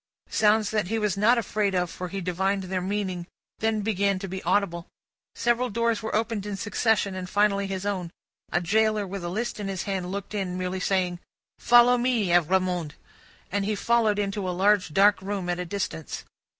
Sounds 0.31 0.71
that 0.71 0.87
he 0.87 0.97
was 0.97 1.15
not 1.15 1.37
afraid 1.37 1.75
of, 1.75 1.87
for 1.87 2.07
he 2.07 2.21
divined 2.21 2.63
their 2.63 2.81
meaning, 2.81 3.27
then 3.59 3.81
began 3.81 4.17
to 4.17 4.27
be 4.27 4.41
audible. 4.41 4.87
Several 5.35 5.69
doors 5.69 6.01
were 6.01 6.15
opened 6.15 6.43
in 6.47 6.57
succession, 6.57 7.13
and 7.13 7.29
finally 7.29 7.67
his 7.67 7.85
own. 7.85 8.09
A 8.51 8.61
gaoler, 8.61 9.05
with 9.05 9.23
a 9.23 9.29
list 9.29 9.59
in 9.59 9.67
his 9.67 9.83
hand, 9.83 10.11
looked 10.11 10.33
in, 10.33 10.57
merely 10.57 10.79
saying, 10.79 11.19
"Follow 11.59 11.99
me, 11.99 12.29
Evrémonde!" 12.29 12.93
and 13.51 13.63
he 13.63 13.75
followed 13.75 14.17
into 14.17 14.49
a 14.49 14.49
large 14.49 14.91
dark 14.91 15.21
room, 15.21 15.47
at 15.49 15.59
a 15.59 15.65
distance. 15.65 16.23